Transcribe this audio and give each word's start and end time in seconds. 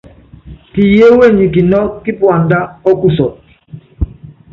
Kiyeéwe 0.71 1.25
nyi 1.35 1.45
kinɔ́kɔ́ 1.53 1.99
kípuandá 2.03 2.57
ɔ́kusɔt. 2.89 3.33